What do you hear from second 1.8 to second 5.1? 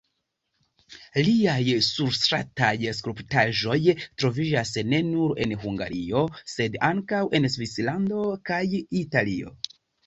surstrataj skulptaĵoj troviĝas ne